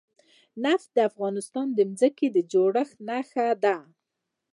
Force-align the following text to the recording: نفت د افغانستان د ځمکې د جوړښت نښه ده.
نفت 0.63 0.87
د 0.93 0.97
افغانستان 1.09 1.67
د 1.73 1.79
ځمکې 1.99 2.27
د 2.35 2.37
جوړښت 2.51 2.97
نښه 3.07 3.47
ده. 3.63 3.75